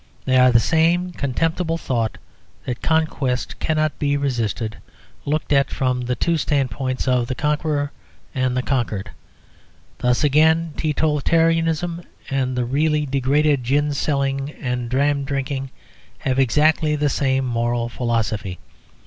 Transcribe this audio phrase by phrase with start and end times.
[0.25, 2.17] They are the same contemptible thought
[2.65, 4.77] that conquest cannot be resisted,
[5.25, 7.91] looked at from the two standpoints of the conqueror
[8.33, 9.11] and the conquered.
[9.99, 12.01] Thus again teetotalism
[12.31, 15.69] and the really degraded gin selling and dram drinking
[16.17, 18.57] have exactly the same moral philosophy.